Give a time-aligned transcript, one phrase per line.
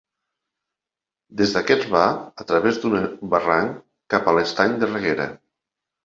[1.41, 2.01] Des d'aquest va,
[2.43, 2.95] a través d'un
[3.33, 3.75] barranc,
[4.13, 5.29] cap a l'Estany de Reguera.